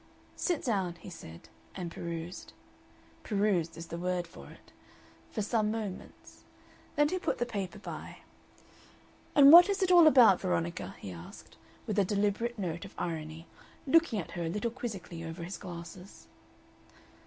[0.35, 2.53] "Sit down," he said, and perused
[3.21, 4.71] "perused" is the word for it
[5.29, 6.43] for some moments.
[6.95, 8.21] Then he put the paper by.
[9.35, 13.45] "And what is it all about, Veronica?" he asked, with a deliberate note of irony,
[13.85, 16.25] looking at her a little quizzically over his glasses.